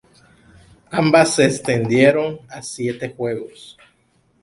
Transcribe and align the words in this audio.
Ambas 0.89 1.35
se 1.35 1.45
extendieron 1.45 2.39
a 2.49 2.63
siete 2.63 3.13
juegos. 3.15 3.77